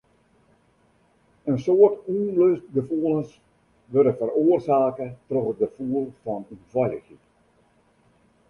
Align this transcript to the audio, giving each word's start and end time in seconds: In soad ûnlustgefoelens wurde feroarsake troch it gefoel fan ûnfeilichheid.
In 1.49 1.57
soad 1.65 1.93
ûnlustgefoelens 2.15 3.31
wurde 3.91 4.13
feroarsake 4.19 5.07
troch 5.27 5.49
it 5.51 5.59
gefoel 5.63 6.07
fan 6.23 6.41
ûnfeilichheid. 6.53 7.23